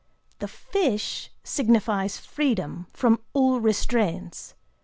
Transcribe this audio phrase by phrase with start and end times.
[0.39, 4.55] The fish signifies freedom from all restraints.